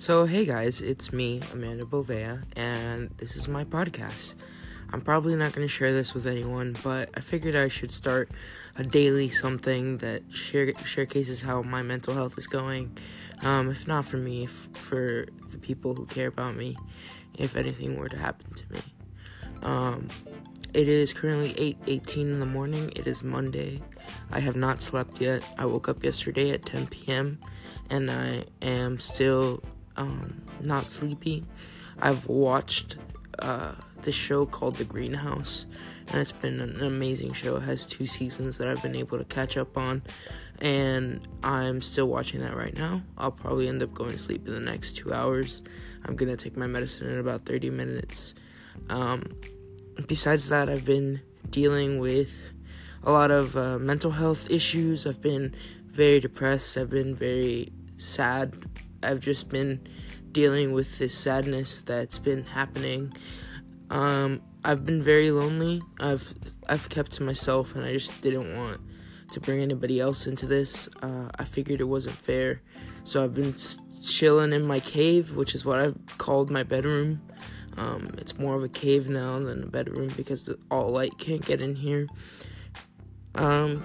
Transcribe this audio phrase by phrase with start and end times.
[0.00, 4.32] So, hey guys, it's me, Amanda Bovea, and this is my podcast.
[4.94, 8.30] I'm probably not going to share this with anyone, but I figured I should start
[8.78, 12.96] a daily something that share showcases how my mental health is going.
[13.42, 16.78] Um, if not for me, if for the people who care about me,
[17.36, 18.80] if anything were to happen to me.
[19.60, 20.08] Um,
[20.72, 22.90] it is currently 8:18 in the morning.
[22.96, 23.82] It is Monday.
[24.30, 25.44] I have not slept yet.
[25.58, 27.38] I woke up yesterday at 10 p.m.
[27.90, 29.62] and I am still
[29.96, 31.44] um, not sleepy.
[32.00, 32.96] I've watched
[33.38, 35.66] uh, this show called The Greenhouse,
[36.08, 37.56] and it's been an amazing show.
[37.56, 40.02] It has two seasons that I've been able to catch up on,
[40.60, 43.02] and I'm still watching that right now.
[43.18, 45.62] I'll probably end up going to sleep in the next two hours.
[46.04, 48.34] I'm gonna take my medicine in about 30 minutes.
[48.88, 49.24] Um,
[50.06, 52.50] besides that, I've been dealing with
[53.02, 55.06] a lot of uh, mental health issues.
[55.06, 55.54] I've been
[55.86, 56.76] very depressed.
[56.76, 58.54] I've been very sad.
[59.02, 59.86] I've just been
[60.32, 63.12] dealing with this sadness that's been happening.
[63.90, 65.82] Um, I've been very lonely.
[65.98, 66.34] I've
[66.68, 68.80] I've kept to myself, and I just didn't want
[69.32, 70.88] to bring anybody else into this.
[71.02, 72.62] Uh, I figured it wasn't fair,
[73.04, 73.54] so I've been
[74.04, 77.22] chilling in my cave, which is what I've called my bedroom.
[77.76, 81.44] Um, it's more of a cave now than a bedroom because the, all light can't
[81.44, 82.08] get in here.
[83.36, 83.84] Um,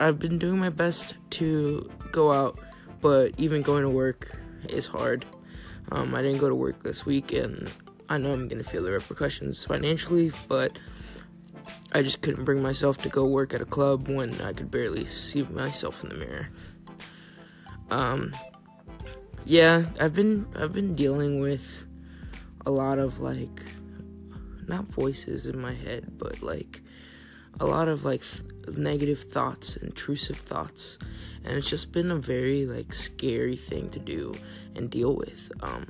[0.00, 2.58] I've been doing my best to go out,
[3.00, 4.32] but even going to work
[4.68, 5.24] is hard.
[5.90, 7.70] Um, I didn't go to work this week, and
[8.08, 10.78] I know I'm gonna feel the repercussions financially, but
[11.92, 15.06] I just couldn't bring myself to go work at a club when I could barely
[15.06, 16.48] see myself in the mirror.
[17.90, 18.32] Um,
[19.44, 21.84] yeah, I've been I've been dealing with
[22.66, 23.62] a lot of like
[24.66, 26.82] not voices in my head, but like
[27.60, 28.22] a lot of like
[28.72, 30.98] negative thoughts, intrusive thoughts,
[31.44, 34.34] and it's just been a very like scary thing to do
[34.74, 35.50] and deal with.
[35.60, 35.86] Um,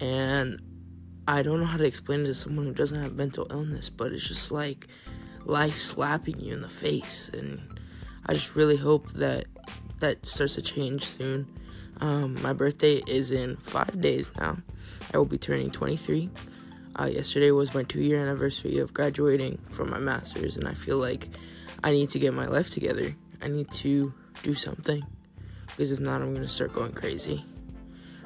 [0.00, 0.60] and
[1.26, 4.12] I don't know how to explain it to someone who doesn't have mental illness, but
[4.12, 4.88] it's just like
[5.44, 7.60] life slapping you in the face, and
[8.26, 9.46] I just really hope that
[10.00, 11.46] that starts to change soon.
[12.00, 14.58] Um, my birthday is in five days now.
[15.12, 16.28] I will be turning 23.
[16.98, 20.98] Uh, yesterday was my two year anniversary of graduating from my master's, and I feel
[20.98, 21.28] like
[21.82, 23.14] I need to get my life together.
[23.42, 24.12] I need to
[24.42, 25.04] do something
[25.66, 27.44] because if not, I'm going to start going crazy.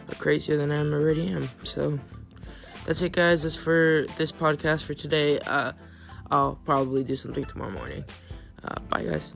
[0.08, 1.48] Or crazier than I already am.
[1.64, 1.98] So
[2.86, 3.42] that's it, guys.
[3.42, 5.38] That's for this podcast for today.
[5.40, 5.72] Uh,
[6.30, 8.04] I'll probably do something tomorrow morning.
[8.64, 9.32] Uh, bye, guys.